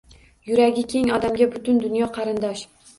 [0.51, 2.71] Yuragi keng odamga butun dunyo qarindosh